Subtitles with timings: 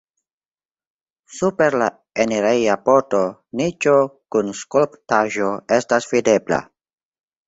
[1.39, 1.89] Super la
[2.23, 3.21] enireja pordo
[3.61, 3.93] niĉo
[4.37, 6.61] kun skulptaĵo estas videbla.